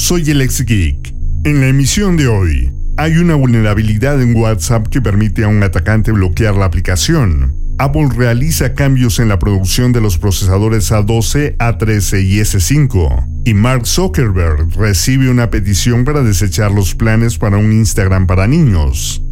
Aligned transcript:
Soy 0.00 0.28
el 0.30 0.40
ex 0.40 0.64
geek. 0.64 1.14
En 1.44 1.60
la 1.60 1.68
emisión 1.68 2.16
de 2.16 2.26
hoy, 2.26 2.72
hay 2.96 3.18
una 3.18 3.34
vulnerabilidad 3.34 4.20
en 4.20 4.34
WhatsApp 4.34 4.88
que 4.88 5.02
permite 5.02 5.44
a 5.44 5.48
un 5.48 5.62
atacante 5.62 6.10
bloquear 6.10 6.54
la 6.54 6.64
aplicación. 6.64 7.54
Apple 7.78 8.08
realiza 8.16 8.72
cambios 8.72 9.18
en 9.18 9.28
la 9.28 9.38
producción 9.38 9.92
de 9.92 10.00
los 10.00 10.16
procesadores 10.16 10.90
A12, 10.90 11.58
A13 11.58 12.24
y 12.24 12.40
S5. 12.40 13.42
Y 13.44 13.52
Mark 13.52 13.86
Zuckerberg 13.86 14.74
recibe 14.74 15.28
una 15.28 15.50
petición 15.50 16.06
para 16.06 16.22
desechar 16.22 16.72
los 16.72 16.94
planes 16.94 17.36
para 17.36 17.58
un 17.58 17.70
Instagram 17.70 18.26
para 18.26 18.46
niños. 18.46 19.22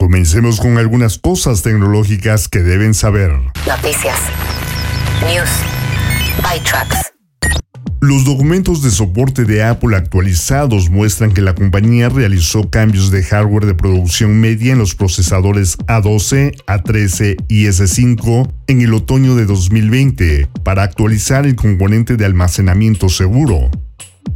Comencemos 0.00 0.58
con 0.58 0.78
algunas 0.78 1.18
cosas 1.18 1.62
tecnológicas 1.62 2.48
que 2.48 2.60
deben 2.60 2.94
saber. 2.94 3.30
Noticias. 3.66 4.18
News. 5.22 5.50
ByTrax. 6.42 7.17
Los 8.00 8.24
documentos 8.24 8.80
de 8.82 8.92
soporte 8.92 9.44
de 9.44 9.64
Apple 9.64 9.96
actualizados 9.96 10.88
muestran 10.88 11.32
que 11.32 11.42
la 11.42 11.56
compañía 11.56 12.08
realizó 12.08 12.70
cambios 12.70 13.10
de 13.10 13.24
hardware 13.24 13.66
de 13.66 13.74
producción 13.74 14.40
media 14.40 14.72
en 14.72 14.78
los 14.78 14.94
procesadores 14.94 15.76
A12, 15.78 16.62
A13 16.66 17.44
y 17.48 17.64
S5 17.64 18.52
en 18.68 18.82
el 18.82 18.94
otoño 18.94 19.34
de 19.34 19.46
2020 19.46 20.48
para 20.62 20.84
actualizar 20.84 21.44
el 21.44 21.56
componente 21.56 22.16
de 22.16 22.24
almacenamiento 22.24 23.08
seguro. 23.08 23.68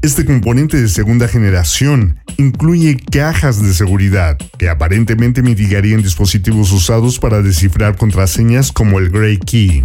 Este 0.03 0.25
componente 0.25 0.81
de 0.81 0.89
segunda 0.89 1.29
generación 1.29 2.19
incluye 2.39 2.97
cajas 2.97 3.63
de 3.63 3.73
seguridad 3.75 4.39
que 4.59 4.71
aparentemente 4.71 5.41
mitigarían 5.41 6.03
dispositivos 6.03 6.73
usados 6.73 7.21
para 7.21 7.43
descifrar 7.43 7.97
contraseñas 7.97 8.73
como 8.73 8.99
el 8.99 9.11
Grey 9.11 9.39
Key. 9.39 9.85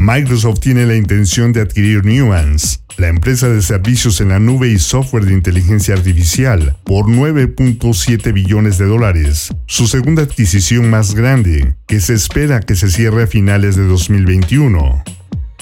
Microsoft 0.00 0.60
tiene 0.60 0.86
la 0.86 0.94
intención 0.94 1.52
de 1.52 1.60
adquirir 1.60 2.04
Nuance, 2.04 2.78
la 2.98 3.08
empresa 3.08 3.48
de 3.48 3.60
servicios 3.62 4.20
en 4.20 4.28
la 4.28 4.38
nube 4.38 4.68
y 4.68 4.78
software 4.78 5.24
de 5.24 5.34
inteligencia 5.34 5.94
artificial, 5.94 6.76
por 6.84 7.06
9.7 7.06 8.32
billones 8.32 8.78
de 8.78 8.86
dólares, 8.86 9.48
su 9.66 9.88
segunda 9.88 10.22
adquisición 10.22 10.88
más 10.88 11.14
grande, 11.14 11.74
que 11.88 12.00
se 12.00 12.14
espera 12.14 12.60
que 12.60 12.76
se 12.76 12.90
cierre 12.90 13.24
a 13.24 13.26
finales 13.26 13.74
de 13.74 13.86
2021. 13.86 15.17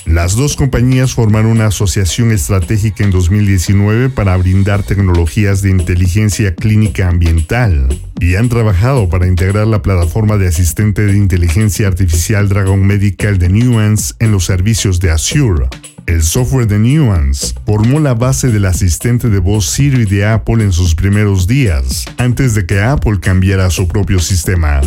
Las 0.07 0.37
dos 0.37 0.55
compañías 0.55 1.15
formaron 1.15 1.51
una 1.51 1.67
asociación 1.67 2.31
estratégica 2.31 3.03
en 3.03 3.11
2019 3.11 4.09
para 4.09 4.37
brindar 4.37 4.85
tecnologías 4.85 5.63
de 5.63 5.71
inteligencia 5.71 6.55
clínica 6.55 7.09
ambiental 7.09 7.89
y 8.21 8.37
han 8.37 8.49
trabajado 8.49 9.09
para 9.09 9.27
integrar 9.27 9.67
la 9.67 9.83
plataforma 9.83 10.39
de 10.39 10.47
asistente 10.47 11.03
de 11.03 11.17
inteligencia 11.17 11.89
artificial 11.89 12.49
Dragon 12.49 12.87
Medical 12.87 13.39
de 13.39 13.49
Nuance 13.49 14.15
en 14.21 14.31
los 14.31 14.45
servicios 14.45 15.01
de 15.01 15.11
Azure. 15.11 15.67
El 16.07 16.23
software 16.23 16.69
de 16.69 16.79
Nuance 16.79 17.55
formó 17.67 17.99
la 17.99 18.15
base 18.15 18.53
del 18.53 18.67
asistente 18.67 19.29
de 19.29 19.41
voz 19.41 19.67
Siri 19.67 20.05
de 20.05 20.25
Apple 20.25 20.63
en 20.63 20.71
sus 20.71 20.95
primeros 20.95 21.49
días, 21.49 22.05
antes 22.17 22.55
de 22.55 22.65
que 22.65 22.81
Apple 22.81 23.19
cambiara 23.19 23.71
su 23.71 23.89
propio 23.89 24.21
sistema. 24.21 24.81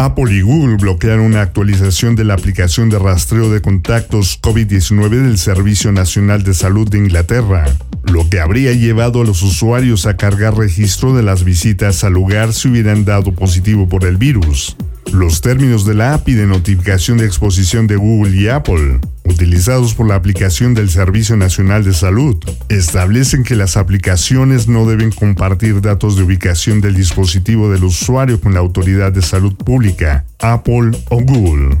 Apple 0.00 0.32
y 0.32 0.42
Google 0.42 0.76
bloquearon 0.76 1.26
una 1.26 1.42
actualización 1.42 2.14
de 2.14 2.22
la 2.22 2.34
aplicación 2.34 2.88
de 2.88 3.00
rastreo 3.00 3.50
de 3.50 3.60
contactos 3.60 4.40
COVID-19 4.40 5.10
del 5.10 5.38
Servicio 5.38 5.90
Nacional 5.90 6.44
de 6.44 6.54
Salud 6.54 6.88
de 6.88 6.98
Inglaterra, 6.98 7.64
lo 8.04 8.30
que 8.30 8.38
habría 8.38 8.72
llevado 8.74 9.22
a 9.22 9.24
los 9.24 9.42
usuarios 9.42 10.06
a 10.06 10.16
cargar 10.16 10.56
registro 10.56 11.16
de 11.16 11.24
las 11.24 11.42
visitas 11.42 12.04
al 12.04 12.12
lugar 12.12 12.52
si 12.52 12.68
hubieran 12.68 13.04
dado 13.04 13.34
positivo 13.34 13.88
por 13.88 14.04
el 14.04 14.18
virus. 14.18 14.76
Los 15.12 15.40
términos 15.40 15.86
de 15.86 15.94
la 15.94 16.14
API 16.14 16.34
de 16.34 16.46
notificación 16.46 17.18
de 17.18 17.24
exposición 17.24 17.86
de 17.86 17.96
Google 17.96 18.36
y 18.36 18.48
Apple, 18.48 19.00
utilizados 19.24 19.94
por 19.94 20.06
la 20.06 20.14
aplicación 20.14 20.74
del 20.74 20.90
Servicio 20.90 21.36
Nacional 21.36 21.82
de 21.82 21.94
Salud, 21.94 22.36
establecen 22.68 23.42
que 23.42 23.56
las 23.56 23.76
aplicaciones 23.76 24.68
no 24.68 24.86
deben 24.86 25.10
compartir 25.10 25.80
datos 25.80 26.16
de 26.16 26.24
ubicación 26.24 26.80
del 26.80 26.94
dispositivo 26.94 27.70
del 27.70 27.84
usuario 27.84 28.40
con 28.40 28.52
la 28.54 28.60
autoridad 28.60 29.10
de 29.12 29.22
salud 29.22 29.54
pública, 29.54 30.24
Apple 30.40 30.90
o 31.08 31.20
Google. 31.20 31.80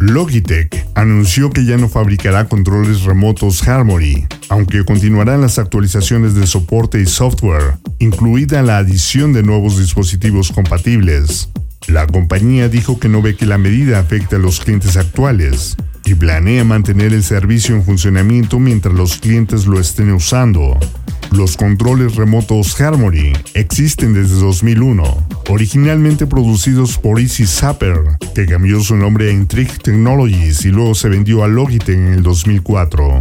Logitech 0.00 0.86
anunció 0.94 1.50
que 1.50 1.66
ya 1.66 1.76
no 1.76 1.88
fabricará 1.88 2.48
controles 2.48 3.02
remotos 3.02 3.66
Harmony, 3.68 4.26
aunque 4.48 4.84
continuarán 4.84 5.42
las 5.42 5.58
actualizaciones 5.58 6.34
de 6.34 6.46
soporte 6.46 7.00
y 7.00 7.06
software, 7.06 7.74
incluida 7.98 8.62
la 8.62 8.78
adición 8.78 9.32
de 9.32 9.42
nuevos 9.42 9.78
dispositivos 9.78 10.50
compatibles. 10.52 11.50
La 11.90 12.06
compañía 12.06 12.68
dijo 12.68 13.00
que 13.00 13.08
no 13.08 13.20
ve 13.20 13.34
que 13.34 13.46
la 13.46 13.58
medida 13.58 13.98
afecte 13.98 14.36
a 14.36 14.38
los 14.38 14.60
clientes 14.60 14.96
actuales 14.96 15.76
y 16.04 16.14
planea 16.14 16.62
mantener 16.62 17.12
el 17.12 17.24
servicio 17.24 17.74
en 17.74 17.82
funcionamiento 17.82 18.60
mientras 18.60 18.94
los 18.94 19.16
clientes 19.18 19.66
lo 19.66 19.80
estén 19.80 20.12
usando. 20.12 20.78
Los 21.32 21.56
controles 21.56 22.14
remotos 22.14 22.80
Harmony 22.80 23.32
existen 23.54 24.14
desde 24.14 24.36
2001, 24.36 25.26
originalmente 25.48 26.28
producidos 26.28 26.96
por 26.96 27.18
Easy 27.18 27.44
Zapper, 27.44 27.98
que 28.36 28.46
cambió 28.46 28.80
su 28.80 28.94
nombre 28.94 29.28
a 29.28 29.32
Intrigue 29.32 29.78
Technologies 29.82 30.64
y 30.64 30.68
luego 30.68 30.94
se 30.94 31.08
vendió 31.08 31.42
a 31.42 31.48
Logitech 31.48 31.96
en 31.96 32.12
el 32.12 32.22
2004. 32.22 33.20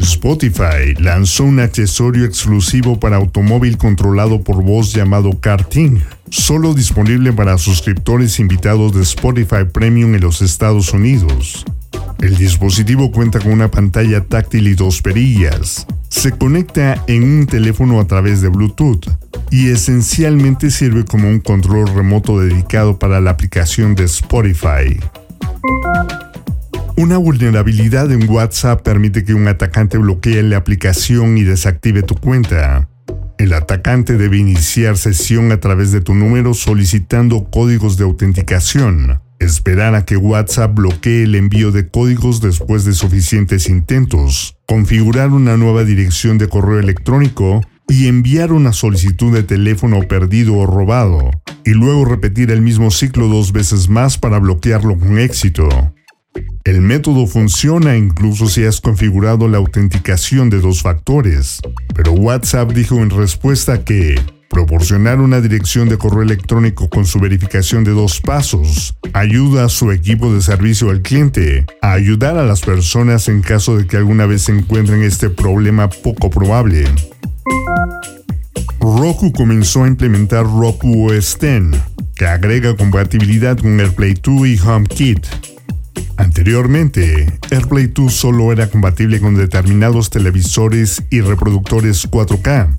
Spotify 0.00 0.94
lanzó 0.98 1.44
un 1.44 1.60
accesorio 1.60 2.24
exclusivo 2.24 3.00
para 3.00 3.16
automóvil 3.16 3.76
controlado 3.76 4.42
por 4.42 4.62
voz 4.62 4.92
llamado 4.92 5.38
Karting, 5.40 6.00
solo 6.30 6.74
disponible 6.74 7.32
para 7.32 7.58
suscriptores 7.58 8.38
invitados 8.38 8.94
de 8.94 9.02
Spotify 9.02 9.64
Premium 9.72 10.14
en 10.14 10.20
los 10.20 10.42
Estados 10.42 10.92
Unidos. 10.92 11.64
El 12.20 12.36
dispositivo 12.36 13.12
cuenta 13.12 13.38
con 13.38 13.52
una 13.52 13.70
pantalla 13.70 14.24
táctil 14.24 14.68
y 14.68 14.74
dos 14.74 15.02
perillas. 15.02 15.86
Se 16.08 16.32
conecta 16.32 17.02
en 17.06 17.22
un 17.22 17.46
teléfono 17.46 18.00
a 18.00 18.06
través 18.06 18.40
de 18.40 18.48
Bluetooth 18.48 19.06
y 19.50 19.68
esencialmente 19.68 20.70
sirve 20.70 21.04
como 21.04 21.28
un 21.28 21.40
control 21.40 21.88
remoto 21.94 22.40
dedicado 22.40 22.98
para 22.98 23.20
la 23.20 23.30
aplicación 23.30 23.94
de 23.94 24.04
Spotify. 24.04 24.98
Una 26.98 27.16
vulnerabilidad 27.16 28.10
en 28.10 28.28
WhatsApp 28.28 28.82
permite 28.82 29.22
que 29.22 29.32
un 29.32 29.46
atacante 29.46 29.98
bloquee 29.98 30.42
la 30.42 30.56
aplicación 30.56 31.38
y 31.38 31.44
desactive 31.44 32.02
tu 32.02 32.16
cuenta. 32.16 32.88
El 33.38 33.52
atacante 33.52 34.18
debe 34.18 34.38
iniciar 34.38 34.96
sesión 34.96 35.52
a 35.52 35.60
través 35.60 35.92
de 35.92 36.00
tu 36.00 36.16
número 36.16 36.54
solicitando 36.54 37.50
códigos 37.52 37.98
de 37.98 38.02
autenticación 38.02 39.20
esperar 39.38 39.94
a 39.94 40.04
que 40.04 40.16
WhatsApp 40.16 40.74
bloquee 40.74 41.22
el 41.22 41.36
envío 41.36 41.70
de 41.70 41.86
códigos 41.88 42.40
después 42.40 42.84
de 42.84 42.92
suficientes 42.92 43.68
intentos, 43.68 44.56
configurar 44.66 45.30
una 45.30 45.56
nueva 45.56 45.84
dirección 45.84 46.36
de 46.36 46.48
correo 46.48 46.80
electrónico 46.80 47.60
y 47.88 48.08
enviar 48.08 48.52
una 48.52 48.72
solicitud 48.72 49.32
de 49.32 49.44
teléfono 49.44 50.00
perdido 50.08 50.56
o 50.56 50.66
robado, 50.66 51.30
y 51.64 51.70
luego 51.70 52.04
repetir 52.04 52.50
el 52.50 52.60
mismo 52.60 52.90
ciclo 52.90 53.28
dos 53.28 53.52
veces 53.52 53.88
más 53.88 54.18
para 54.18 54.40
bloquearlo 54.40 54.98
con 54.98 55.20
éxito. 55.20 55.94
El 56.64 56.80
método 56.80 57.26
funciona 57.26 57.96
incluso 57.96 58.46
si 58.48 58.64
has 58.64 58.80
configurado 58.80 59.48
la 59.48 59.58
autenticación 59.58 60.50
de 60.50 60.60
dos 60.60 60.82
factores, 60.82 61.60
pero 61.94 62.12
WhatsApp 62.12 62.72
dijo 62.72 62.96
en 62.96 63.10
respuesta 63.10 63.84
que 63.84 64.16
Proporcionar 64.48 65.20
una 65.20 65.40
dirección 65.40 65.88
de 65.88 65.98
correo 65.98 66.22
electrónico 66.22 66.88
con 66.88 67.04
su 67.04 67.20
verificación 67.20 67.84
de 67.84 67.90
dos 67.92 68.20
pasos 68.20 68.96
ayuda 69.12 69.66
a 69.66 69.68
su 69.68 69.92
equipo 69.92 70.32
de 70.32 70.40
servicio 70.40 70.90
al 70.90 71.02
cliente 71.02 71.66
a 71.82 71.92
ayudar 71.92 72.38
a 72.38 72.44
las 72.44 72.62
personas 72.62 73.28
en 73.28 73.42
caso 73.42 73.76
de 73.76 73.86
que 73.86 73.98
alguna 73.98 74.26
vez 74.26 74.42
se 74.42 74.52
encuentren 74.52 75.02
este 75.02 75.28
problema 75.28 75.90
poco 75.90 76.30
probable. 76.30 76.86
Roku 78.80 79.32
comenzó 79.32 79.84
a 79.84 79.88
implementar 79.88 80.44
Roku 80.44 81.10
OS 81.10 81.36
X, 81.40 81.78
que 82.16 82.26
agrega 82.26 82.74
compatibilidad 82.74 83.58
con 83.58 83.78
AirPlay 83.78 84.14
2 84.14 84.46
y 84.48 84.58
HomeKit. 84.58 85.26
Anteriormente, 86.18 87.32
AirPlay 87.50 87.86
2 87.86 88.12
solo 88.12 88.52
era 88.52 88.68
compatible 88.68 89.20
con 89.20 89.34
determinados 89.34 90.10
televisores 90.10 91.02
y 91.10 91.22
reproductores 91.22 92.10
4K, 92.10 92.78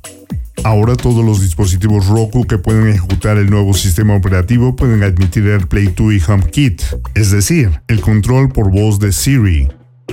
Ahora 0.64 0.96
todos 0.96 1.24
los 1.24 1.42
dispositivos 1.42 2.08
Roku 2.08 2.46
que 2.46 2.58
pueden 2.58 2.88
ejecutar 2.90 3.38
el 3.38 3.50
nuevo 3.50 3.74
sistema 3.74 4.16
operativo 4.16 4.76
pueden 4.76 5.04
admitir 5.04 5.48
AirPlay 5.48 5.94
2 5.96 6.14
y 6.14 6.22
HomeKit, 6.32 6.82
es 7.16 7.32
decir, 7.32 7.82
el 7.88 8.02
control 8.02 8.50
por 8.50 8.70
voz 8.70 9.00
de 9.00 9.12
Siri. 9.12 9.70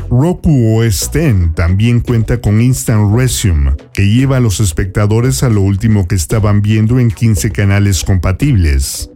Roku 0.09 0.79
OS 0.79 1.11
X 1.13 1.55
también 1.57 2.01
cuenta 2.01 2.41
con 2.41 2.61
Instant 2.61 3.17
Resume, 3.17 3.73
que 3.93 4.09
lleva 4.09 4.37
a 4.37 4.41
los 4.41 4.61
espectadores 4.61 5.43
a 5.43 5.49
lo 5.49 5.63
último 5.63 6.07
que 6.07 6.15
estaban 6.15 6.63
viendo 6.63 7.01
en 7.01 7.11
15 7.11 7.51
canales 7.51 8.05
compatibles. 8.05 9.11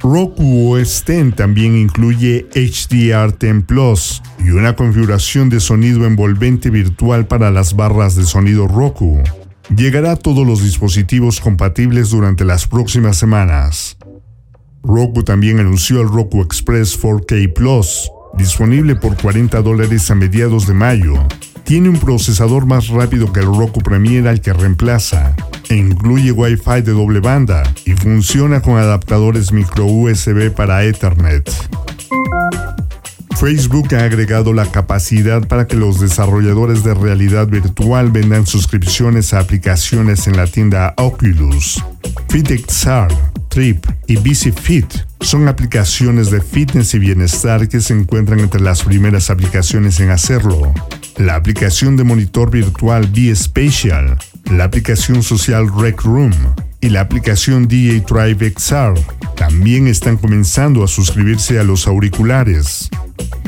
Roku 0.00 0.74
OS 0.74 1.04
X 1.06 1.36
también 1.36 1.76
incluye 1.76 2.48
HDR10 2.50 3.66
Plus 3.66 4.22
y 4.44 4.50
una 4.50 4.74
configuración 4.74 5.48
de 5.48 5.60
sonido 5.60 6.06
envolvente 6.06 6.70
virtual 6.70 7.26
para 7.26 7.50
las 7.52 7.76
barras 7.76 8.16
de 8.16 8.24
sonido 8.24 8.66
Roku. 8.66 9.22
Llegará 9.74 10.12
a 10.12 10.16
todos 10.16 10.46
los 10.46 10.62
dispositivos 10.62 11.40
compatibles 11.40 12.10
durante 12.10 12.44
las 12.44 12.66
próximas 12.66 13.16
semanas. 13.16 13.96
Roku 14.82 15.22
también 15.22 15.60
anunció 15.60 16.02
el 16.02 16.08
Roku 16.08 16.42
Express 16.42 17.00
4K 17.00 17.52
Plus, 17.52 18.10
disponible 18.36 18.96
por 18.96 19.16
40 19.16 19.62
dólares 19.62 20.10
a 20.10 20.16
mediados 20.16 20.66
de 20.66 20.74
mayo. 20.74 21.14
Tiene 21.62 21.88
un 21.88 21.98
procesador 21.98 22.66
más 22.66 22.88
rápido 22.88 23.32
que 23.32 23.40
el 23.40 23.46
Roku 23.46 23.80
Premier 23.80 24.26
al 24.26 24.40
que 24.40 24.52
reemplaza, 24.52 25.36
incluye 25.76 26.32
Wi-Fi 26.32 26.82
de 26.82 26.92
doble 26.92 27.20
banda 27.20 27.62
y 27.84 27.92
funciona 27.92 28.60
con 28.60 28.78
adaptadores 28.78 29.52
micro 29.52 29.86
USB 29.86 30.50
para 30.52 30.84
Ethernet. 30.84 31.50
Facebook 33.38 33.94
ha 33.96 34.04
agregado 34.04 34.52
la 34.52 34.70
capacidad 34.70 35.46
para 35.48 35.66
que 35.66 35.76
los 35.76 35.98
desarrolladores 35.98 36.84
de 36.84 36.94
realidad 36.94 37.48
virtual 37.48 38.12
vendan 38.12 38.46
suscripciones 38.46 39.34
a 39.34 39.40
aplicaciones 39.40 40.28
en 40.28 40.36
la 40.36 40.46
tienda 40.46 40.94
Oculus. 40.96 41.82
FitXR, 42.28 43.08
Trip 43.48 43.84
y 44.06 44.16
BC 44.16 44.54
son 45.20 45.48
aplicaciones 45.48 46.30
de 46.30 46.40
fitness 46.40 46.94
y 46.94 46.98
bienestar 46.98 47.68
que 47.68 47.80
se 47.80 47.92
encuentran 47.92 48.40
entre 48.40 48.60
las 48.60 48.82
primeras 48.82 49.28
aplicaciones 49.28 50.00
en 50.00 50.10
hacerlo. 50.10 50.72
La 51.16 51.34
aplicación 51.34 51.96
de 51.96 52.04
monitor 52.04 52.50
virtual 52.50 53.06
B 53.08 53.34
Spatial, 53.34 54.18
la 54.50 54.64
aplicación 54.64 55.22
social 55.22 55.70
Rec 55.76 56.02
Room 56.02 56.32
y 56.80 56.88
la 56.88 57.00
aplicación 57.00 57.68
DJ 57.68 58.00
Drive 58.00 58.52
XR 58.56 58.94
también 59.36 59.86
están 59.86 60.16
comenzando 60.16 60.84
a 60.84 60.88
suscribirse 60.88 61.58
a 61.58 61.64
los 61.64 61.86
auriculares. 61.86 62.90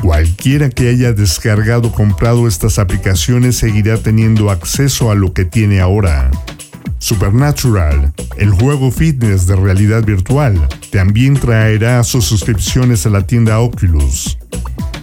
Cualquiera 0.01 0.69
que 0.69 0.89
haya 0.89 1.13
descargado 1.13 1.89
o 1.89 1.91
comprado 1.91 2.47
estas 2.47 2.79
aplicaciones 2.79 3.57
seguirá 3.57 3.97
teniendo 3.97 4.49
acceso 4.49 5.11
a 5.11 5.15
lo 5.15 5.33
que 5.33 5.45
tiene 5.45 5.79
ahora. 5.79 6.31
Supernatural, 6.99 8.13
el 8.37 8.51
juego 8.51 8.91
fitness 8.91 9.47
de 9.47 9.55
realidad 9.55 10.03
virtual, 10.03 10.67
también 10.91 11.35
traerá 11.35 12.03
sus 12.03 12.25
suscripciones 12.25 13.05
a 13.05 13.09
la 13.09 13.27
tienda 13.27 13.59
Oculus. 13.59 14.37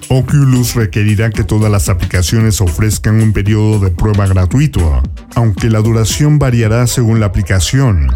Oculus 0.09 0.75
requerirá 0.75 1.31
que 1.31 1.45
todas 1.45 1.71
las 1.71 1.89
aplicaciones 1.89 2.61
ofrezcan 2.61 3.21
un 3.21 3.33
periodo 3.33 3.79
de 3.79 3.91
prueba 3.91 4.27
gratuito, 4.27 5.03
aunque 5.35 5.71
la 5.71 5.81
duración 5.81 6.39
variará 6.39 6.87
según 6.87 7.21
la 7.21 7.27
aplicación. 7.27 8.09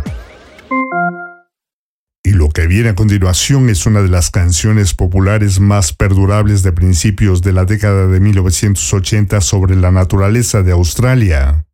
Y 2.22 2.32
lo 2.32 2.50
que 2.50 2.66
viene 2.66 2.88
a 2.88 2.94
continuación 2.94 3.70
es 3.70 3.86
una 3.86 4.02
de 4.02 4.08
las 4.08 4.30
canciones 4.30 4.94
populares 4.94 5.60
más 5.60 5.92
perdurables 5.92 6.62
de 6.64 6.72
principios 6.72 7.40
de 7.40 7.52
la 7.52 7.64
década 7.64 8.08
de 8.08 8.18
1980 8.18 9.40
sobre 9.40 9.76
la 9.76 9.92
naturaleza 9.92 10.62
de 10.62 10.72
Australia. 10.72 11.66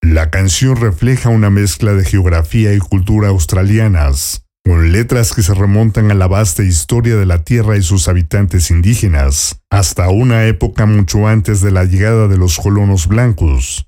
La 0.00 0.30
canción 0.30 0.76
refleja 0.76 1.30
una 1.30 1.50
mezcla 1.50 1.94
de 1.94 2.04
geografía 2.04 2.72
y 2.72 2.78
cultura 2.78 3.28
australianas, 3.28 4.47
con 4.68 4.92
letras 4.92 5.32
que 5.32 5.42
se 5.42 5.54
remontan 5.54 6.10
a 6.10 6.14
la 6.14 6.26
vasta 6.26 6.62
historia 6.62 7.16
de 7.16 7.24
la 7.24 7.42
Tierra 7.42 7.78
y 7.78 7.82
sus 7.82 8.06
habitantes 8.06 8.70
indígenas, 8.70 9.62
hasta 9.70 10.10
una 10.10 10.44
época 10.44 10.84
mucho 10.84 11.26
antes 11.26 11.62
de 11.62 11.70
la 11.70 11.84
llegada 11.84 12.28
de 12.28 12.36
los 12.36 12.58
colonos 12.58 13.08
blancos. 13.08 13.86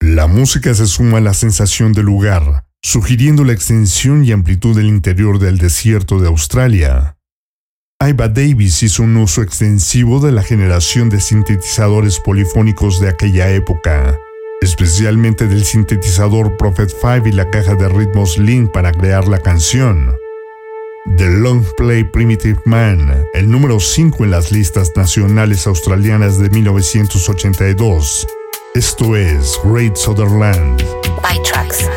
La 0.00 0.26
música 0.26 0.72
se 0.72 0.86
suma 0.86 1.18
a 1.18 1.20
la 1.20 1.34
sensación 1.34 1.92
del 1.92 2.06
lugar, 2.06 2.64
sugiriendo 2.82 3.44
la 3.44 3.52
extensión 3.52 4.24
y 4.24 4.32
amplitud 4.32 4.74
del 4.74 4.86
interior 4.86 5.38
del 5.38 5.58
desierto 5.58 6.18
de 6.18 6.28
Australia. 6.28 7.18
Iva 8.00 8.28
Davis 8.28 8.82
hizo 8.82 9.02
un 9.02 9.18
uso 9.18 9.42
extensivo 9.42 10.18
de 10.18 10.32
la 10.32 10.42
generación 10.42 11.10
de 11.10 11.20
sintetizadores 11.20 12.18
polifónicos 12.20 13.00
de 13.00 13.10
aquella 13.10 13.50
época, 13.50 14.18
especialmente 14.62 15.46
del 15.46 15.64
sintetizador 15.64 16.56
Prophet 16.56 16.88
5 16.88 17.28
y 17.28 17.32
la 17.32 17.50
caja 17.50 17.74
de 17.74 17.88
ritmos 17.90 18.38
Link 18.38 18.72
para 18.72 18.92
crear 18.92 19.28
la 19.28 19.38
canción. 19.38 20.21
The 21.04 21.28
Long 21.28 21.64
Play 21.76 22.04
Primitive 22.04 22.60
Man, 22.64 23.26
el 23.34 23.50
número 23.50 23.80
5 23.80 24.22
en 24.24 24.30
las 24.30 24.52
listas 24.52 24.92
nacionales 24.94 25.66
australianas 25.66 26.38
de 26.38 26.48
1982. 26.48 28.26
Esto 28.74 29.16
es 29.16 29.58
Great 29.64 29.96
Sutherland. 29.96 30.80
By 31.20 31.42
Tracks. 31.42 31.88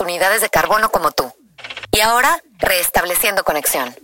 Unidades 0.00 0.42
de 0.42 0.50
carbono 0.50 0.90
como 0.90 1.10
tú. 1.10 1.32
Y 1.90 2.00
ahora, 2.00 2.40
restableciendo 2.58 3.42
conexión. 3.44 3.94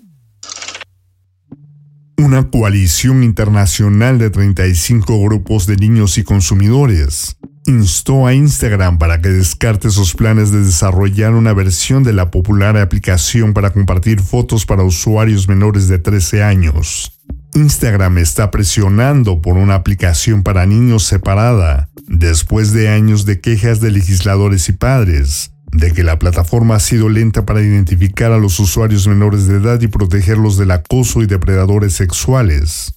Una 2.18 2.50
coalición 2.50 3.22
internacional 3.22 4.18
de 4.18 4.30
35 4.30 5.20
grupos 5.22 5.66
de 5.66 5.76
niños 5.76 6.16
y 6.16 6.24
consumidores 6.24 7.36
instó 7.66 8.26
a 8.26 8.34
Instagram 8.34 8.98
para 8.98 9.20
que 9.20 9.28
descarte 9.28 9.90
sus 9.90 10.14
planes 10.14 10.50
de 10.50 10.62
desarrollar 10.62 11.34
una 11.34 11.52
versión 11.52 12.04
de 12.04 12.12
la 12.12 12.30
popular 12.30 12.76
aplicación 12.76 13.52
para 13.52 13.70
compartir 13.70 14.20
fotos 14.20 14.66
para 14.66 14.82
usuarios 14.82 15.48
menores 15.48 15.88
de 15.88 15.98
13 15.98 16.42
años. 16.42 17.12
Instagram 17.54 18.18
está 18.18 18.50
presionando 18.50 19.40
por 19.40 19.56
una 19.56 19.74
aplicación 19.74 20.42
para 20.42 20.66
niños 20.66 21.04
separada, 21.04 21.88
después 22.06 22.72
de 22.72 22.88
años 22.88 23.24
de 23.24 23.40
quejas 23.40 23.80
de 23.80 23.90
legisladores 23.90 24.68
y 24.68 24.72
padres, 24.72 25.52
de 25.76 25.92
que 25.92 26.02
la 26.02 26.18
plataforma 26.18 26.76
ha 26.76 26.80
sido 26.80 27.08
lenta 27.08 27.44
para 27.44 27.62
identificar 27.62 28.32
a 28.32 28.38
los 28.38 28.58
usuarios 28.58 29.06
menores 29.06 29.46
de 29.46 29.56
edad 29.56 29.80
y 29.80 29.88
protegerlos 29.88 30.56
del 30.56 30.70
acoso 30.70 31.22
y 31.22 31.26
depredadores 31.26 31.92
sexuales. 31.92 32.94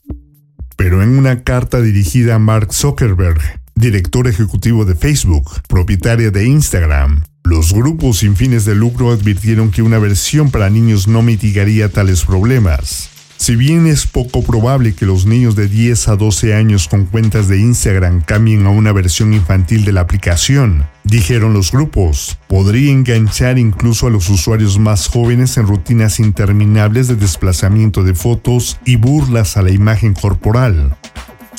Pero 0.77 1.03
en 1.03 1.09
una 1.17 1.43
carta 1.43 1.81
dirigida 1.81 2.35
a 2.35 2.39
Mark 2.39 2.73
Zuckerberg, 2.73 3.41
director 3.75 4.27
ejecutivo 4.27 4.85
de 4.85 4.95
Facebook, 4.95 5.51
propietaria 5.67 6.31
de 6.31 6.45
Instagram, 6.45 7.23
los 7.43 7.73
grupos 7.73 8.19
sin 8.19 8.35
fines 8.35 8.63
de 8.63 8.75
lucro 8.75 9.11
advirtieron 9.11 9.71
que 9.71 9.81
una 9.81 9.99
versión 9.99 10.49
para 10.49 10.69
niños 10.69 11.07
no 11.07 11.21
mitigaría 11.21 11.89
tales 11.89 12.23
problemas. 12.23 13.09
Si 13.49 13.55
bien 13.55 13.87
es 13.87 14.05
poco 14.05 14.43
probable 14.43 14.93
que 14.93 15.07
los 15.07 15.25
niños 15.25 15.55
de 15.55 15.67
10 15.67 16.09
a 16.09 16.15
12 16.17 16.53
años 16.53 16.87
con 16.87 17.07
cuentas 17.07 17.47
de 17.47 17.57
Instagram 17.57 18.21
cambien 18.21 18.67
a 18.67 18.69
una 18.69 18.91
versión 18.91 19.33
infantil 19.33 19.85
de 19.85 19.91
la 19.91 20.01
aplicación, 20.01 20.85
dijeron 21.03 21.53
los 21.53 21.71
grupos, 21.71 22.37
podría 22.47 22.91
enganchar 22.91 23.57
incluso 23.57 24.05
a 24.05 24.11
los 24.11 24.29
usuarios 24.29 24.77
más 24.77 25.07
jóvenes 25.07 25.57
en 25.57 25.65
rutinas 25.65 26.19
interminables 26.19 27.07
de 27.07 27.15
desplazamiento 27.15 28.03
de 28.03 28.13
fotos 28.13 28.77
y 28.85 28.97
burlas 28.97 29.57
a 29.57 29.63
la 29.63 29.71
imagen 29.71 30.13
corporal. 30.13 30.95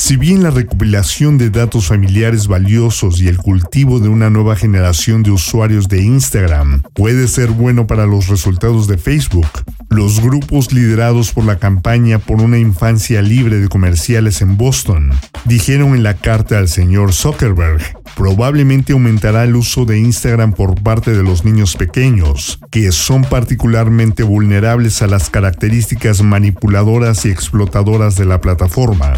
Si 0.00 0.16
bien 0.16 0.42
la 0.42 0.50
recopilación 0.50 1.36
de 1.36 1.50
datos 1.50 1.88
familiares 1.88 2.48
valiosos 2.48 3.20
y 3.20 3.28
el 3.28 3.36
cultivo 3.36 4.00
de 4.00 4.08
una 4.08 4.30
nueva 4.30 4.56
generación 4.56 5.22
de 5.22 5.30
usuarios 5.30 5.88
de 5.88 6.02
Instagram 6.02 6.82
puede 6.94 7.28
ser 7.28 7.50
bueno 7.50 7.86
para 7.86 8.06
los 8.06 8.28
resultados 8.28 8.88
de 8.88 8.96
Facebook, 8.96 9.46
los 9.90 10.20
grupos 10.20 10.72
liderados 10.72 11.32
por 11.32 11.44
la 11.44 11.58
campaña 11.58 12.18
por 12.18 12.40
una 12.40 12.58
infancia 12.58 13.20
libre 13.20 13.58
de 13.58 13.68
comerciales 13.68 14.40
en 14.40 14.56
Boston 14.56 15.10
dijeron 15.44 15.94
en 15.94 16.02
la 16.02 16.14
carta 16.14 16.56
al 16.56 16.68
señor 16.68 17.12
Zuckerberg, 17.12 17.82
probablemente 18.16 18.94
aumentará 18.94 19.44
el 19.44 19.54
uso 19.54 19.84
de 19.84 19.98
Instagram 19.98 20.54
por 20.54 20.82
parte 20.82 21.12
de 21.12 21.22
los 21.22 21.44
niños 21.44 21.76
pequeños, 21.76 22.58
que 22.70 22.90
son 22.90 23.22
particularmente 23.22 24.22
vulnerables 24.22 25.02
a 25.02 25.06
las 25.06 25.28
características 25.28 26.22
manipuladoras 26.22 27.26
y 27.26 27.30
explotadoras 27.30 28.16
de 28.16 28.24
la 28.24 28.40
plataforma. 28.40 29.12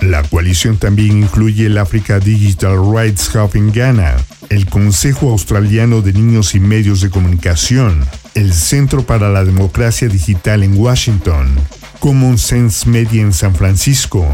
La 0.00 0.22
coalición 0.22 0.78
también 0.78 1.18
incluye 1.22 1.66
el 1.66 1.76
Africa 1.76 2.20
Digital 2.20 2.78
Rights 2.92 3.30
Hub 3.34 3.50
en 3.54 3.70
Ghana, 3.70 4.16
el 4.48 4.66
Consejo 4.66 5.30
Australiano 5.30 6.00
de 6.00 6.14
Niños 6.14 6.54
y 6.54 6.60
Medios 6.60 7.02
de 7.02 7.10
Comunicación, 7.10 8.04
el 8.34 8.52
Centro 8.54 9.04
para 9.04 9.28
la 9.28 9.44
Democracia 9.44 10.08
Digital 10.08 10.62
en 10.62 10.78
Washington, 10.78 11.54
Common 11.98 12.38
Sense 12.38 12.88
Media 12.88 13.20
en 13.20 13.34
San 13.34 13.54
Francisco, 13.54 14.26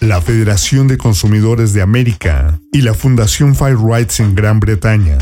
la 0.00 0.20
Federación 0.20 0.88
de 0.88 0.98
Consumidores 0.98 1.72
de 1.72 1.80
América 1.80 2.60
y 2.70 2.82
la 2.82 2.92
Fundación 2.92 3.56
Fire 3.56 3.78
Rights 3.78 4.20
en 4.20 4.34
Gran 4.34 4.60
Bretaña. 4.60 5.18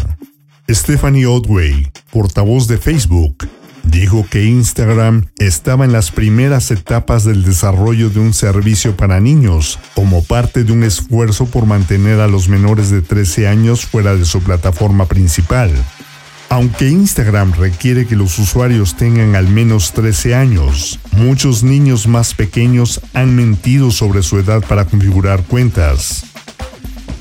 Stephanie 0.69 1.27
Otway, 1.27 1.91
portavoz 2.11 2.67
de 2.67 2.79
Facebook, 2.79 3.47
dijo 3.85 4.27
que 4.29 4.45
Instagram 4.45 5.27
estaba 5.39 5.85
en 5.85 5.93
las 5.93 6.11
primeras 6.11 6.71
etapas 6.71 7.25
del 7.25 7.45
desarrollo 7.45 8.11
de 8.11 8.21
un 8.21 8.35
servicio 8.35 8.97
para 8.97 9.21
niños, 9.21 9.79
como 9.95 10.23
parte 10.25 10.65
de 10.65 10.73
un 10.73 10.83
esfuerzo 10.83 11.47
por 11.47 11.67
mantener 11.67 12.21
a 12.21 12.29
los 12.29 12.49
menores 12.49 12.91
de 12.91 13.03
13 13.03 13.49
años 13.49 13.85
fuera 13.87 14.15
de 14.15 14.25
su 14.25 14.41
plataforma 14.43 15.07
principal. 15.07 15.71
Aunque 16.49 16.89
Instagram 16.89 17.53
requiere 17.53 18.07
que 18.07 18.15
los 18.15 18.39
usuarios 18.39 18.95
tengan 18.97 19.37
al 19.37 19.49
menos 19.49 19.93
13 19.93 20.35
años, 20.35 21.01
muchos 21.13 21.63
niños 21.63 22.07
más 22.07 22.35
pequeños 22.35 23.01
han 23.15 23.35
mentido 23.35 23.91
sobre 23.91 24.23
su 24.23 24.39
edad 24.39 24.63
para 24.63 24.85
configurar 24.85 25.45
cuentas. 25.45 26.32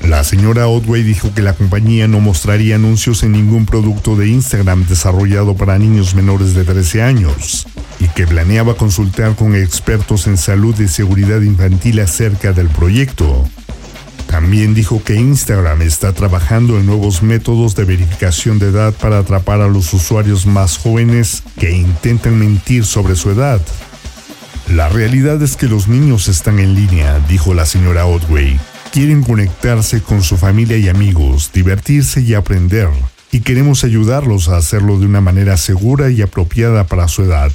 La 0.08 0.24
señora 0.24 0.66
Otway 0.66 1.02
dijo 1.02 1.32
que 1.32 1.42
la 1.42 1.52
compañía 1.52 2.08
no 2.08 2.20
mostraría 2.20 2.74
anuncios 2.74 3.22
en 3.22 3.32
ningún 3.32 3.66
producto 3.66 4.16
de 4.16 4.28
Instagram 4.28 4.84
desarrollado 4.86 5.54
para 5.54 5.78
niños 5.78 6.14
menores 6.14 6.54
de 6.54 6.64
13 6.64 7.02
años 7.02 7.66
y 8.00 8.08
que 8.08 8.26
planeaba 8.26 8.74
consultar 8.74 9.36
con 9.36 9.54
expertos 9.54 10.26
en 10.26 10.36
salud 10.36 10.78
y 10.80 10.88
seguridad 10.88 11.40
infantil 11.40 12.00
acerca 12.00 12.52
del 12.52 12.68
proyecto. 12.68 13.44
También 14.26 14.74
dijo 14.74 15.02
que 15.04 15.14
Instagram 15.14 15.82
está 15.82 16.12
trabajando 16.12 16.78
en 16.78 16.86
nuevos 16.86 17.22
métodos 17.22 17.76
de 17.76 17.84
verificación 17.84 18.58
de 18.58 18.68
edad 18.68 18.92
para 18.94 19.18
atrapar 19.18 19.60
a 19.60 19.68
los 19.68 19.92
usuarios 19.94 20.46
más 20.46 20.78
jóvenes 20.78 21.44
que 21.58 21.70
intentan 21.70 22.38
mentir 22.38 22.84
sobre 22.86 23.14
su 23.14 23.30
edad. 23.30 23.60
La 24.68 24.88
realidad 24.88 25.40
es 25.42 25.56
que 25.56 25.68
los 25.68 25.86
niños 25.86 26.28
están 26.28 26.58
en 26.58 26.74
línea, 26.74 27.20
dijo 27.28 27.54
la 27.54 27.66
señora 27.66 28.06
Otway. 28.06 28.58
Quieren 28.92 29.22
conectarse 29.22 30.02
con 30.02 30.22
su 30.22 30.36
familia 30.36 30.76
y 30.76 30.90
amigos, 30.90 31.50
divertirse 31.50 32.20
y 32.20 32.34
aprender, 32.34 32.90
y 33.30 33.40
queremos 33.40 33.84
ayudarlos 33.84 34.50
a 34.50 34.58
hacerlo 34.58 34.98
de 34.98 35.06
una 35.06 35.22
manera 35.22 35.56
segura 35.56 36.10
y 36.10 36.20
apropiada 36.20 36.84
para 36.84 37.08
su 37.08 37.22
edad. 37.22 37.50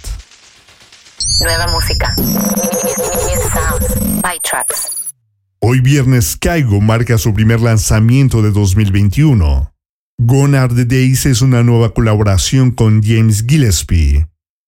Nueva 1.39 1.67
música. 1.67 2.15
Sounds. 2.15 4.22
Bytrax. 4.24 5.13
Hoy 5.60 5.82
viernes 5.82 6.38
Caigo 6.38 6.82
marca 6.82 7.20
su 7.20 7.36
primer 7.36 7.62
lanzamiento 7.62 8.41
de 8.41 8.50
2021. 8.50 9.72
Gone 10.17 10.58
Are 10.58 10.74
the 10.74 10.86
Days 10.86 11.27
es 11.27 11.44
una 11.44 11.62
nueva 11.62 11.94
colaboración 11.94 12.72
con 12.72 13.03
James 13.03 13.46
Gillespie. 13.48 14.25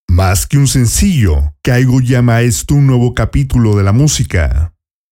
Más 0.08 0.46
que 0.46 0.60
un 0.60 0.68
sencillo, 0.68 1.56
Caigo 1.64 2.00
llama 2.00 2.36
a 2.36 2.42
esto 2.44 2.76
un 2.76 2.86
nuevo 2.86 3.16
capítulo 3.16 3.76
de 3.76 3.84
la 3.84 3.92
música. 3.92 4.72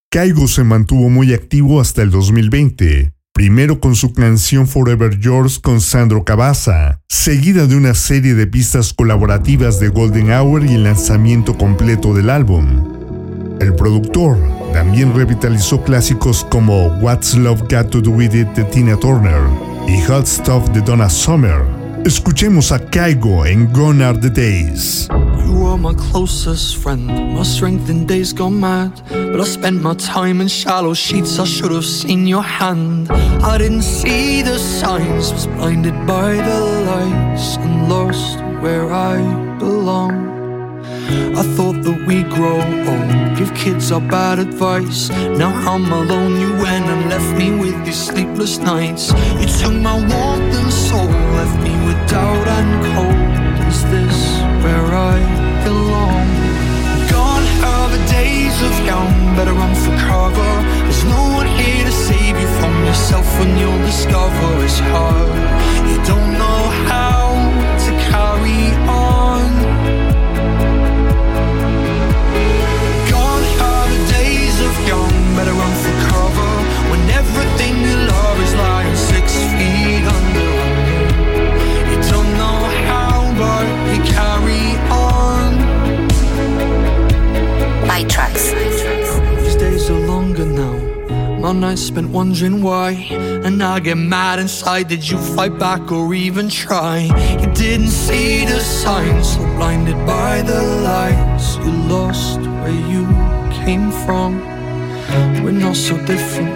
Caigo 0.09 0.47
se 0.47 0.63
mantuvo 0.63 1.09
muy 1.09 1.33
activo 1.33 1.81
hasta 1.81 2.01
el 2.01 2.11
2020, 2.11 3.11
primero 3.33 3.81
con 3.81 3.93
su 3.93 4.13
canción 4.13 4.65
Forever 4.65 5.19
Yours 5.19 5.59
con 5.59 5.81
Sandro 5.81 6.23
Cavazza, 6.23 7.01
seguida 7.09 7.67
de 7.67 7.75
una 7.75 7.93
serie 7.93 8.33
de 8.33 8.47
pistas 8.47 8.93
colaborativas 8.93 9.81
de 9.81 9.89
Golden 9.89 10.31
Hour 10.31 10.65
y 10.65 10.75
el 10.75 10.85
lanzamiento 10.85 11.57
completo 11.57 12.13
del 12.13 12.29
álbum. 12.29 13.57
El 13.59 13.75
productor 13.75 14.37
también 14.71 15.13
revitalizó 15.13 15.83
clásicos 15.83 16.47
como 16.49 16.87
What's 17.01 17.35
Love 17.35 17.63
Got 17.63 17.89
to 17.89 17.99
Do 17.99 18.11
With 18.11 18.33
It 18.33 18.47
de 18.55 18.63
Tina 18.63 18.95
Turner 18.95 19.41
y 19.89 20.01
Hot 20.03 20.25
Stuff 20.25 20.69
de 20.69 20.79
Donna 20.79 21.09
Summer. 21.09 21.65
Escuchemos 22.05 22.71
a 22.71 22.79
Caigo 22.79 23.45
en 23.45 23.73
Gone 23.73 24.05
Are 24.05 24.17
the 24.17 24.29
Days. 24.29 25.09
You 25.45 25.65
are 25.65 25.77
my 25.77 25.93
closest 25.93 26.77
friend, 26.77 27.07
my 27.07 27.43
strength 27.43 27.89
in 27.89 28.05
days 28.05 28.33
gone 28.33 28.59
mad. 28.59 29.01
But 29.09 29.39
I 29.39 29.43
spent 29.43 29.81
my 29.81 29.93
time 29.95 30.41
in 30.41 30.47
shallow 30.47 30.93
sheets, 30.93 31.39
I 31.39 31.45
should 31.45 31.71
have 31.71 31.85
seen 31.85 32.27
your 32.27 32.43
hand. 32.43 33.11
I 33.11 33.57
didn't 33.57 33.83
see 33.83 34.41
the 34.41 34.57
signs, 34.57 35.31
was 35.31 35.47
blinded 35.47 35.95
by 36.07 36.33
the 36.33 36.59
lights 36.91 37.57
and 37.57 37.89
lost 37.89 38.39
where 38.61 38.91
I 38.91 39.17
belong. 39.59 40.27
I 41.37 41.43
thought 41.55 41.83
that 41.83 42.05
we 42.07 42.23
grow 42.23 42.59
old, 42.59 43.37
give 43.37 43.53
kids 43.53 43.91
our 43.91 44.01
bad 44.01 44.39
advice. 44.39 45.09
Now 45.09 45.53
I'm 45.71 45.91
alone, 45.91 46.39
you 46.39 46.51
went 46.53 46.85
and 46.85 47.09
left 47.09 47.37
me 47.37 47.51
with 47.51 47.77
these 47.85 47.97
sleepless 48.07 48.57
nights. 48.57 49.11
You 49.39 49.47
took 49.47 49.73
my 49.73 49.95
warmth 49.95 50.55
and 50.55 50.73
soul, 50.73 51.05
left 51.37 51.57
me 51.63 51.73
with 51.85 52.09
doubt 52.09 52.47
and 52.47 52.95
cold. 52.95 53.36
Is 53.67 53.83
this 53.91 54.19
where 54.63 54.87
I 55.11 55.17
belong? 55.65 56.27
Gone 57.11 57.47
are 57.71 57.89
the 57.89 58.03
days 58.09 58.55
of 58.67 58.73
young, 58.85 59.11
better 59.35 59.53
run 59.53 59.75
for 59.75 59.95
cover. 60.07 60.51
There's 60.83 61.03
no 61.03 61.23
one 61.39 61.47
here 61.59 61.83
to 61.83 61.91
save 61.91 62.39
you 62.39 62.47
from 62.59 62.73
yourself 62.85 63.27
when 63.39 63.57
you'll 63.57 63.83
discover 63.85 64.63
it's 64.63 64.79
hard. 64.79 65.35
You 65.89 65.97
don't 66.11 66.31
know 66.41 66.61
how 66.91 67.26
My 91.47 91.53
nights 91.53 91.83
spent 91.83 92.09
wondering 92.09 92.61
why. 92.61 92.91
And 93.47 93.63
I 93.63 93.79
get 93.79 93.95
mad 93.95 94.37
inside. 94.37 94.89
Did 94.89 95.09
you 95.09 95.17
fight 95.17 95.57
back 95.57 95.93
or 95.93 96.13
even 96.13 96.49
try? 96.49 97.03
You 97.39 97.47
didn't 97.53 97.91
see 98.05 98.43
the 98.43 98.59
signs, 98.59 99.35
so 99.35 99.39
blinded 99.55 99.95
by 100.05 100.41
the 100.41 100.61
lights. 100.61 101.55
You 101.63 101.71
lost 101.87 102.41
where 102.41 102.79
you 102.91 103.05
came 103.63 103.91
from. 104.03 104.41
We're 105.41 105.51
not 105.65 105.77
so 105.77 105.95
different. 106.05 106.51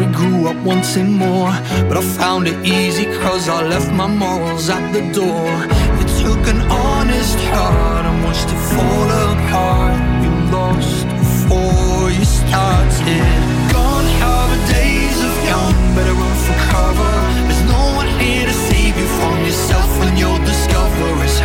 We 0.00 0.06
grew 0.06 0.48
up 0.48 0.56
wanting 0.64 1.12
more, 1.12 1.52
but 1.86 1.98
I 1.98 2.00
found 2.00 2.48
it 2.48 2.56
easy 2.66 3.04
cause 3.20 3.46
I 3.46 3.62
left 3.68 3.92
my 3.92 4.06
morals 4.06 4.70
at 4.70 4.90
the 4.94 5.02
door. 5.12 5.50
You 5.98 6.04
took 6.22 6.42
an 6.54 6.62
honest 6.70 7.38
heart 7.52 8.06
and 8.06 8.24
watched 8.24 8.48
it 8.54 8.62
fall 8.72 9.10
apart. 9.28 10.00
You 10.24 10.30
lost 10.56 11.04
before 11.20 12.10
you 12.10 12.24
started. 12.24 13.57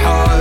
heart. 0.03 0.32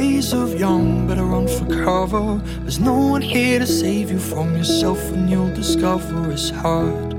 Days 0.00 0.32
of 0.32 0.54
young, 0.54 1.08
better 1.08 1.24
run 1.24 1.48
for 1.48 1.66
cover. 1.84 2.40
There's 2.60 2.78
no 2.78 2.96
one 3.14 3.20
here 3.20 3.58
to 3.58 3.66
save 3.66 4.12
you 4.12 4.20
from 4.20 4.56
yourself, 4.56 5.00
and 5.10 5.28
you'll 5.28 5.52
discover 5.52 6.30
it's 6.30 6.50
hard. 6.50 7.14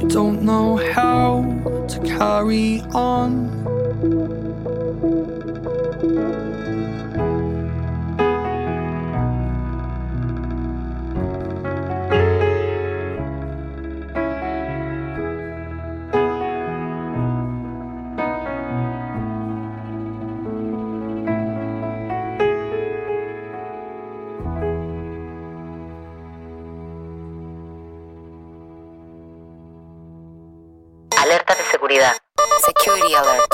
You 0.00 0.08
don't 0.08 0.40
know 0.42 0.76
how 0.94 1.42
to 1.88 1.98
carry 2.00 2.80
on. 2.94 4.51
De 31.48 31.70
seguridad. 31.70 32.12
Security 32.64 33.14
alert. 33.14 33.52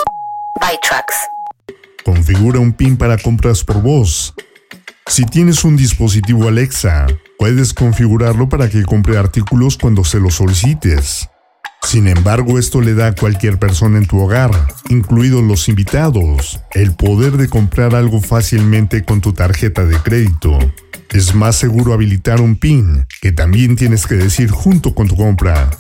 Configura 2.05 2.61
un 2.61 2.73
PIN 2.73 2.99
para 2.99 3.17
compras 3.17 3.65
por 3.65 3.81
voz. 3.81 4.35
Si 5.07 5.25
tienes 5.25 5.65
un 5.65 5.77
dispositivo 5.77 6.49
Alexa, 6.49 7.07
puedes 7.39 7.73
configurarlo 7.73 8.49
para 8.49 8.69
que 8.69 8.85
compre 8.85 9.17
artículos 9.17 9.79
cuando 9.79 10.05
se 10.05 10.21
los 10.21 10.35
solicites. 10.35 11.29
Sin 11.89 12.07
embargo, 12.07 12.59
esto 12.59 12.83
le 12.83 12.93
da 12.93 13.07
a 13.07 13.15
cualquier 13.15 13.59
persona 13.59 13.97
en 13.97 14.05
tu 14.05 14.19
hogar, 14.21 14.51
incluidos 14.91 15.43
los 15.43 15.71
invitados, 15.71 16.61
el 16.73 16.95
poder 16.95 17.39
de 17.39 17.49
comprar 17.49 17.95
algo 17.95 18.21
fácilmente 18.21 19.05
con 19.05 19.23
tu 19.23 19.33
tarjeta 19.33 19.87
de 19.87 19.97
crédito. 19.97 20.59
Es 21.15 21.35
más 21.35 21.57
seguro 21.57 21.95
habilitar 21.95 22.43
un 22.43 22.57
PIN, 22.57 23.07
que 23.23 23.33
también 23.33 23.75
tienes 23.75 24.07
que 24.07 24.17
decir 24.17 24.51
junto 24.51 24.95
con 24.95 25.09
tu 25.09 25.17
compra. 25.17 25.71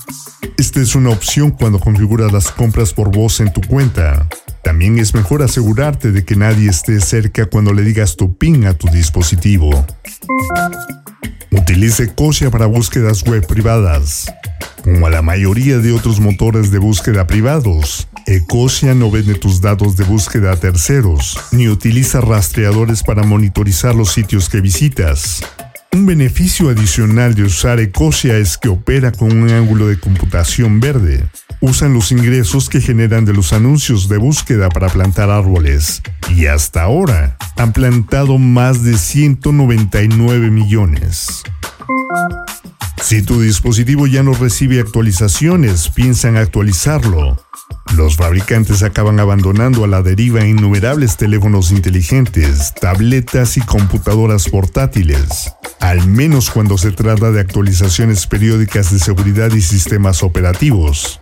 Esta 0.57 0.81
es 0.81 0.95
una 0.95 1.11
opción 1.11 1.51
cuando 1.51 1.79
configuras 1.79 2.33
las 2.33 2.53
compras 2.53 2.95
por 2.95 3.15
voz 3.15 3.41
en 3.41 3.53
tu 3.53 3.61
cuenta. 3.61 4.27
También 4.65 4.99
es 4.99 5.13
mejor 5.13 5.43
asegurarte 5.43 6.11
de 6.11 6.25
que 6.25 6.37
nadie 6.37 6.71
esté 6.71 7.03
cerca 7.03 7.45
cuando 7.45 7.75
le 7.75 7.83
digas 7.83 8.17
tu 8.17 8.35
PIN 8.35 8.65
a 8.65 8.73
tu 8.73 8.89
dispositivo. 8.89 9.85
Utilice 11.51 12.05
Ecosia 12.05 12.51
para 12.51 12.65
búsquedas 12.65 13.25
web 13.25 13.47
privadas. 13.47 14.33
Como 14.83 15.07
a 15.07 15.11
la 15.11 15.23
mayoría 15.23 15.79
de 15.79 15.93
otros 15.93 16.21
motores 16.21 16.71
de 16.71 16.79
búsqueda 16.79 17.27
privados, 17.27 18.09
Ecosia 18.27 18.95
no 18.95 19.11
vende 19.11 19.35
tus 19.35 19.61
datos 19.61 19.97
de 19.97 20.05
búsqueda 20.05 20.53
a 20.53 20.57
terceros, 20.57 21.39
ni 21.51 21.69
utiliza 21.69 22.21
rastreadores 22.21 23.03
para 23.03 23.23
monitorizar 23.23 23.95
los 23.95 24.13
sitios 24.13 24.49
que 24.49 24.61
visitas. 24.61 25.43
Un 25.93 26.05
beneficio 26.05 26.69
adicional 26.69 27.35
de 27.35 27.45
usar 27.45 27.81
Ecosia 27.81 28.37
es 28.37 28.59
que 28.59 28.69
opera 28.69 29.11
con 29.11 29.33
un 29.33 29.51
ángulo 29.51 29.89
de 29.89 29.99
computación 29.99 30.81
verde. 30.81 31.27
Usan 31.61 31.95
los 31.95 32.13
ingresos 32.13 32.69
que 32.69 32.81
generan 32.81 33.25
de 33.25 33.33
los 33.33 33.53
anuncios 33.55 34.09
de 34.09 34.19
búsqueda 34.19 34.69
para 34.69 34.91
plantar 34.91 35.31
árboles. 35.31 36.03
Y 36.29 36.47
hasta 36.47 36.83
ahora 36.83 37.37
han 37.57 37.73
plantado 37.73 38.39
más 38.39 38.85
de 38.85 38.99
199 38.99 40.51
millones. 40.51 41.43
Si 43.01 43.23
tu 43.23 43.41
dispositivo 43.41 44.07
ya 44.07 44.23
no 44.23 44.35
recibe 44.35 44.81
actualizaciones, 44.81 45.89
piensa 45.89 46.29
en 46.29 46.37
actualizarlo. 46.37 47.37
Los 47.97 48.17
fabricantes 48.17 48.83
acaban 48.83 49.19
abandonando 49.19 49.85
a 49.85 49.89
la 49.89 50.03
deriva 50.03 50.45
innumerables 50.45 51.17
teléfonos 51.17 51.71
inteligentes, 51.71 52.75
tabletas 52.75 53.57
y 53.57 53.61
computadoras 53.61 54.49
portátiles, 54.49 55.53
al 55.81 56.07
menos 56.07 56.51
cuando 56.51 56.77
se 56.77 56.91
trata 56.91 57.31
de 57.31 57.41
actualizaciones 57.41 58.27
periódicas 58.27 58.93
de 58.93 58.99
seguridad 58.99 59.53
y 59.53 59.63
sistemas 59.63 60.23
operativos. 60.23 61.21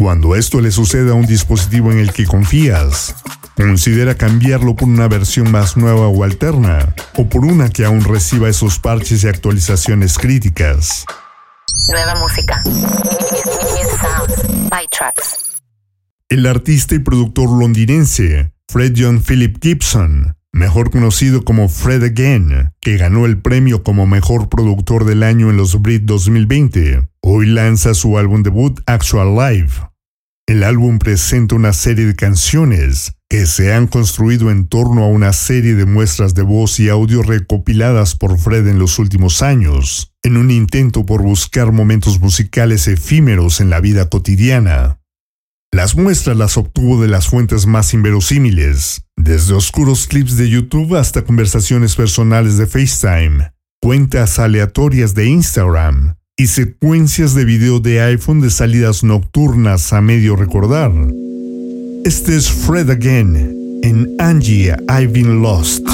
Cuando 0.00 0.34
esto 0.34 0.62
le 0.62 0.70
suceda 0.70 1.10
a 1.10 1.14
un 1.14 1.26
dispositivo 1.26 1.92
en 1.92 1.98
el 1.98 2.14
que 2.14 2.24
confías, 2.24 3.14
considera 3.54 4.14
cambiarlo 4.14 4.74
por 4.74 4.88
una 4.88 5.08
versión 5.08 5.50
más 5.50 5.76
nueva 5.76 6.08
o 6.08 6.24
alterna, 6.24 6.94
o 7.18 7.28
por 7.28 7.44
una 7.44 7.68
que 7.68 7.84
aún 7.84 8.02
reciba 8.02 8.48
esos 8.48 8.78
parches 8.78 9.24
y 9.24 9.28
actualizaciones 9.28 10.16
críticas. 10.16 11.04
Nueva 11.90 12.14
música. 12.14 12.62
Sounds. 14.00 14.70
ByTrax. 14.70 15.60
El 16.30 16.46
artista 16.46 16.94
y 16.94 17.00
productor 17.00 17.50
londinense 17.50 18.54
Fred 18.68 18.94
John 18.96 19.22
Philip 19.22 19.58
Gibson, 19.62 20.34
mejor 20.50 20.90
conocido 20.90 21.44
como 21.44 21.68
Fred 21.68 22.04
Again, 22.04 22.72
que 22.80 22.96
ganó 22.96 23.26
el 23.26 23.36
premio 23.42 23.82
como 23.82 24.06
mejor 24.06 24.48
productor 24.48 25.04
del 25.04 25.22
año 25.22 25.50
en 25.50 25.58
los 25.58 25.82
Brit 25.82 26.04
2020, 26.04 27.09
hoy 27.22 27.46
lanza 27.46 27.94
su 27.94 28.18
álbum 28.18 28.42
debut 28.42 28.80
Actual 28.86 29.34
Live. 29.36 29.72
El 30.46 30.64
álbum 30.64 30.98
presenta 30.98 31.54
una 31.54 31.72
serie 31.72 32.06
de 32.06 32.16
canciones 32.16 33.12
que 33.28 33.46
se 33.46 33.72
han 33.72 33.86
construido 33.86 34.50
en 34.50 34.66
torno 34.66 35.04
a 35.04 35.06
una 35.06 35.32
serie 35.32 35.74
de 35.74 35.86
muestras 35.86 36.34
de 36.34 36.42
voz 36.42 36.80
y 36.80 36.88
audio 36.88 37.22
recopiladas 37.22 38.16
por 38.16 38.36
Fred 38.38 38.66
en 38.66 38.80
los 38.80 38.98
últimos 38.98 39.42
años, 39.42 40.12
en 40.24 40.36
un 40.36 40.50
intento 40.50 41.06
por 41.06 41.22
buscar 41.22 41.70
momentos 41.70 42.18
musicales 42.18 42.88
efímeros 42.88 43.60
en 43.60 43.70
la 43.70 43.80
vida 43.80 44.08
cotidiana. 44.08 44.98
Las 45.72 45.94
muestras 45.94 46.36
las 46.36 46.56
obtuvo 46.56 47.00
de 47.00 47.06
las 47.06 47.28
fuentes 47.28 47.66
más 47.66 47.94
inverosímiles, 47.94 49.04
desde 49.16 49.54
oscuros 49.54 50.08
clips 50.08 50.36
de 50.36 50.50
YouTube 50.50 50.96
hasta 50.96 51.22
conversaciones 51.22 51.94
personales 51.94 52.56
de 52.56 52.66
FaceTime, 52.66 53.52
cuentas 53.80 54.40
aleatorias 54.40 55.14
de 55.14 55.26
Instagram 55.26 56.19
y 56.40 56.46
secuencias 56.46 57.34
de 57.34 57.44
video 57.44 57.80
de 57.80 58.00
iPhone 58.00 58.40
de 58.40 58.48
salidas 58.48 59.04
nocturnas 59.04 59.92
a 59.92 60.00
medio 60.00 60.36
recordar. 60.36 60.90
Este 62.06 62.34
es 62.34 62.50
Fred 62.50 62.88
Again 62.88 63.80
en 63.82 64.16
Angie 64.18 64.74
I've 64.88 65.08
Been 65.08 65.42
Lost. 65.42 65.86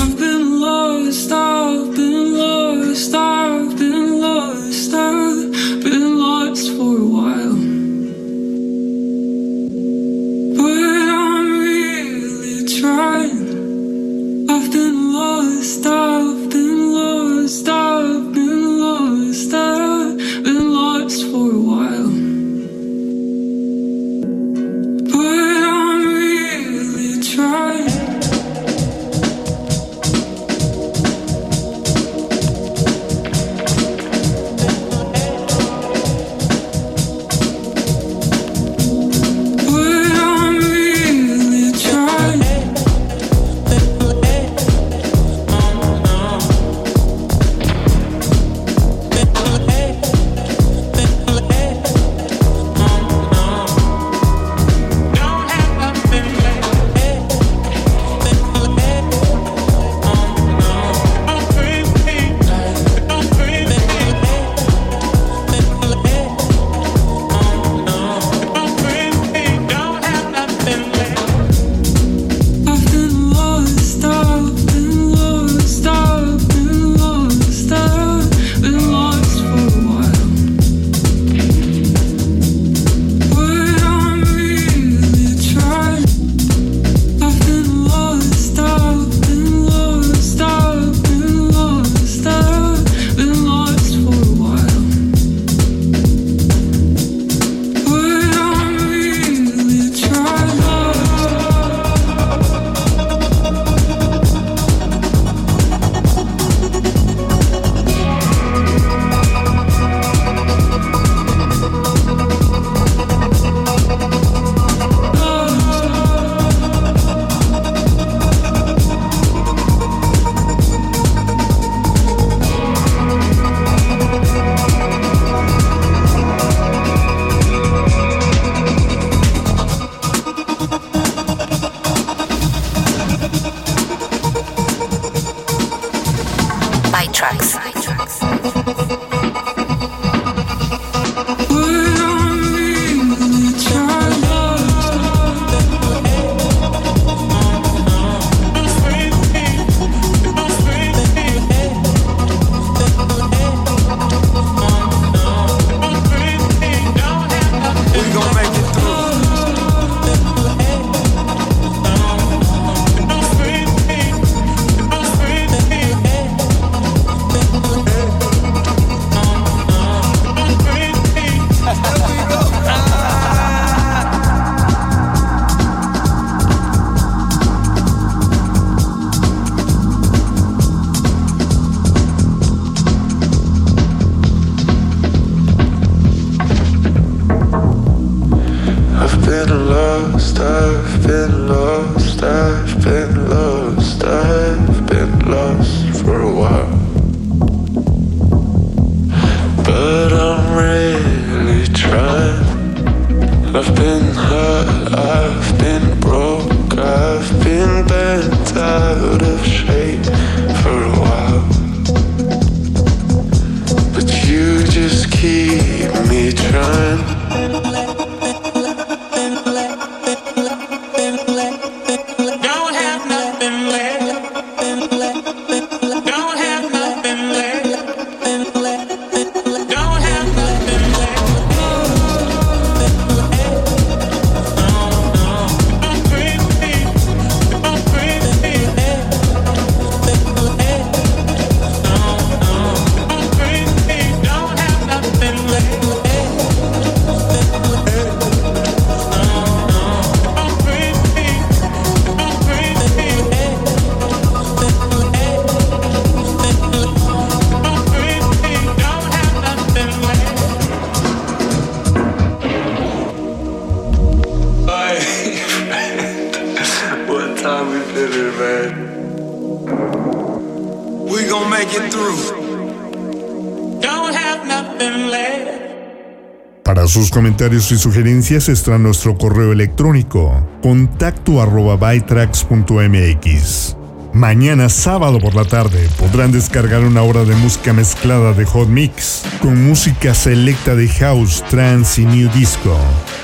Para 276.62 276.87
sus 276.88 277.11
comentarios 277.11 277.71
y 277.71 277.79
sugerencias 277.79 278.49
está 278.49 278.77
nuestro 278.77 279.16
correo 279.16 279.53
electrónico 279.53 280.47
contacto 280.62 281.40
arroba 281.40 281.77
bytrax.mx. 281.77 283.77
Mañana 284.16 284.70
sábado 284.70 285.18
por 285.18 285.35
la 285.35 285.44
tarde 285.44 285.90
podrán 285.98 286.33
descargar 286.33 286.83
una 286.85 287.02
hora 287.02 287.24
de 287.24 287.35
música 287.35 287.74
mezclada 287.74 288.33
de 288.33 288.46
Hot 288.46 288.66
Mix 288.66 289.24
con 289.42 289.62
música 289.62 290.14
selecta 290.14 290.74
de 290.74 290.88
house, 290.88 291.44
trance 291.50 292.00
y 292.00 292.07
new 292.07 292.33
disco. 292.33 292.79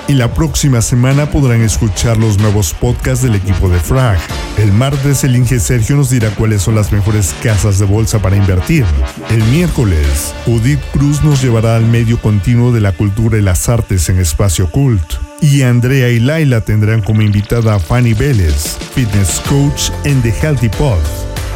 Y 0.07 0.13
la 0.13 0.35
próxima 0.35 0.83
semana 0.83 1.31
podrán 1.31 1.63
escuchar 1.63 2.19
los 2.19 2.37
nuevos 2.37 2.75
podcasts 2.75 3.25
del 3.25 3.37
equipo 3.37 3.71
de 3.71 3.81
Frag. 3.81 4.19
El 4.59 4.71
martes 4.71 5.25
el 5.25 5.35
Inge 5.35 5.61
Sergio 5.61 5.97
nos 5.97 6.11
dirá 6.11 6.29
cuáles 6.35 6.61
son 6.61 6.75
las 6.75 6.93
mejores 6.93 7.35
casas 7.43 7.79
de 7.79 7.87
bolsa 7.87 8.21
para 8.21 8.37
invertir. 8.37 8.85
El 9.31 9.43
miércoles, 9.45 10.35
Udit 10.47 10.81
Cruz 10.93 11.25
nos 11.25 11.41
llevará 11.43 11.77
al 11.77 11.87
medio 11.87 12.21
continuo 12.21 12.71
de 12.71 12.83
la 12.83 12.93
cultura 12.93 13.39
y 13.39 13.41
las 13.41 13.67
artes 13.71 14.11
en 14.11 14.19
espacio 14.19 14.71
cult. 14.71 15.32
Y 15.43 15.63
Andrea 15.63 16.09
y 16.09 16.21
Laila 16.21 16.61
tendrán 16.61 17.03
como 17.03 17.21
invitada 17.21 17.75
a 17.75 17.81
Fanny 17.81 18.15
Vélez, 18.15 18.79
fitness 18.95 19.43
coach 19.49 19.91
en 20.05 20.23
The 20.23 20.33
Healthy 20.41 20.69
Pod. 20.69 21.01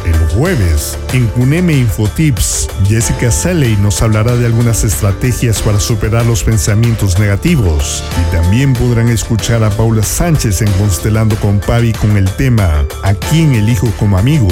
El 0.05 0.13
jueves, 0.35 0.97
en 1.13 1.25
Cuneme 1.27 1.71
Infotips, 1.71 2.67
Jessica 2.85 3.31
Selley 3.31 3.77
nos 3.77 4.01
hablará 4.01 4.35
de 4.35 4.45
algunas 4.45 4.83
estrategias 4.83 5.61
para 5.61 5.79
superar 5.79 6.25
los 6.25 6.43
pensamientos 6.43 7.17
negativos. 7.17 8.03
Y 8.21 8.35
también 8.35 8.73
podrán 8.73 9.07
escuchar 9.07 9.63
a 9.63 9.69
Paula 9.69 10.03
Sánchez 10.03 10.61
en 10.61 10.71
Constelando 10.73 11.37
con 11.37 11.59
Pavi 11.61 11.93
con 11.93 12.17
el 12.17 12.29
tema 12.31 12.85
¿A 13.03 13.13
quién 13.13 13.55
elijo 13.55 13.89
como 13.97 14.17
amigo? 14.17 14.49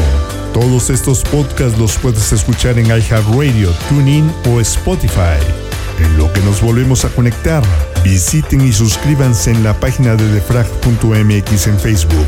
Todos 0.54 0.89
estos 0.89 1.24
podcasts 1.24 1.78
los 1.78 1.98
puedes 1.98 2.32
escuchar 2.32 2.80
en 2.80 2.86
iHeartRadio, 2.86 3.69
TuneIn 3.89 4.32
o 4.45 4.62
Spotify. 4.62 5.64
En 6.00 6.18
lo 6.18 6.32
que 6.34 6.42
nos 6.42 6.62
volvemos 6.62 7.06
a 7.06 7.10
conectar, 7.10 7.64
visiten 8.04 8.62
y 8.62 8.74
suscríbanse 8.74 9.52
en 9.52 9.64
la 9.64 9.74
página 9.74 10.16
de 10.16 10.28
defrag.mx 10.28 11.68
en 11.68 11.80
Facebook. 11.80 12.28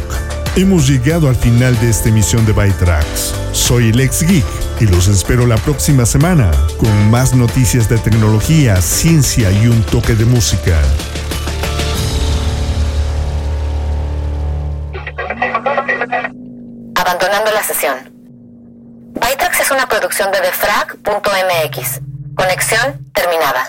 Hemos 0.55 0.87
llegado 0.87 1.27
al 1.29 1.35
final 1.35 1.79
de 1.79 1.89
esta 1.89 2.09
emisión 2.09 2.45
de 2.45 2.53
Bytrax. 2.53 3.33
Soy 3.51 3.91
Lex 3.91 4.23
Geek 4.23 4.45
y 4.79 4.85
los 4.85 5.07
espero 5.07 5.45
la 5.45 5.57
próxima 5.57 6.05
semana 6.05 6.49
con 6.77 7.11
más 7.11 7.35
noticias 7.35 7.89
de 7.89 7.97
tecnología, 7.97 8.81
ciencia 8.81 9.51
y 9.51 9.67
un 9.67 9.83
toque 9.83 10.15
de 10.15 10.25
música. 10.25 10.79
Abandonando 16.95 17.51
la 17.53 17.63
sesión. 17.63 17.97
Bytrax 19.13 19.59
es 19.59 19.71
una 19.71 19.87
producción 19.87 20.31
de 20.31 20.41
defrag.mx. 20.41 22.16
Conexión 22.37 23.03
terminada. 23.13 23.67